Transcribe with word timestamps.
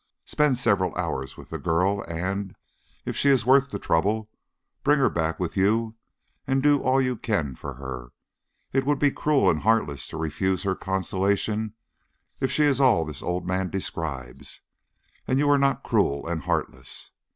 Spend 0.25 0.57
several 0.57 0.95
hours 0.95 1.37
with 1.37 1.51
the 1.51 1.59
girl, 1.59 2.03
and, 2.07 2.55
if 3.05 3.15
she 3.15 3.29
is 3.29 3.45
worth 3.45 3.69
the 3.69 3.77
trouble, 3.77 4.31
bring 4.81 4.97
her 4.97 5.11
back 5.11 5.39
with 5.39 5.55
you 5.55 5.95
and 6.47 6.63
do 6.63 6.81
all 6.81 6.99
you 6.99 7.15
can 7.15 7.53
for 7.53 7.75
her: 7.75 8.11
it 8.73 8.83
would 8.83 8.97
be 8.97 9.11
cruel 9.11 9.47
and 9.47 9.59
heartless 9.61 10.07
to 10.07 10.17
refuse 10.17 10.63
her 10.63 10.73
consolation 10.73 11.75
if 12.39 12.51
she 12.51 12.63
is 12.63 12.81
all 12.81 13.05
this 13.05 13.21
old 13.21 13.45
man 13.45 13.69
describes 13.69 14.61
and 15.27 15.37
you 15.37 15.47
are 15.47 15.59
not 15.59 15.83
cruel 15.83 16.25
and 16.27 16.45
heartless. 16.45 17.11